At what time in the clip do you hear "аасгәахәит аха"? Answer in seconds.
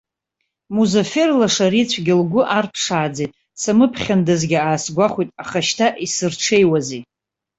4.59-5.59